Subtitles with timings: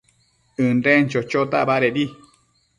[0.67, 2.05] ënden chochota badedi